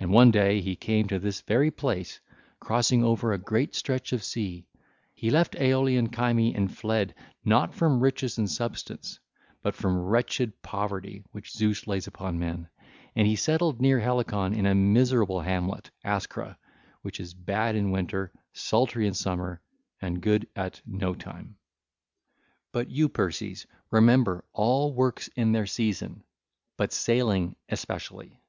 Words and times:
And 0.00 0.10
one 0.10 0.32
day 0.32 0.60
he 0.60 0.74
came 0.74 1.06
to 1.06 1.20
this 1.20 1.40
very 1.42 1.70
place 1.70 2.18
crossing 2.58 3.04
over 3.04 3.32
a 3.32 3.38
great 3.38 3.76
stretch 3.76 4.12
of 4.12 4.24
sea; 4.24 4.66
he 5.14 5.30
left 5.30 5.54
Aeolian 5.54 6.12
Cyme 6.12 6.52
and 6.56 6.76
fled, 6.76 7.14
not 7.44 7.72
from 7.72 8.00
riches 8.00 8.36
and 8.36 8.50
substance, 8.50 9.20
but 9.62 9.76
from 9.76 9.96
wretched 10.06 10.60
poverty 10.62 11.22
which 11.30 11.52
Zeus 11.52 11.86
lays 11.86 12.08
upon 12.08 12.36
men, 12.40 12.68
and 13.14 13.28
he 13.28 13.36
settled 13.36 13.80
near 13.80 14.00
Helicon 14.00 14.54
in 14.54 14.66
a 14.66 14.74
miserable 14.74 15.40
hamlet, 15.42 15.88
Ascra, 16.04 16.56
which 17.02 17.20
is 17.20 17.32
bad 17.32 17.76
in 17.76 17.92
winter, 17.92 18.32
sultry 18.52 19.06
in 19.06 19.14
summer, 19.14 19.60
and 20.02 20.20
good 20.20 20.48
at 20.56 20.80
no 20.84 21.14
time. 21.14 21.54
(ll. 22.72 22.80
641 22.80 22.88
645) 22.88 22.88
But 22.88 22.90
you, 22.90 23.08
Perses, 23.08 23.66
remember 23.92 24.44
all 24.52 24.92
works 24.92 25.28
in 25.36 25.52
their 25.52 25.66
season 25.66 26.24
but 26.76 26.92
sailing 26.92 27.54
especially. 27.68 28.40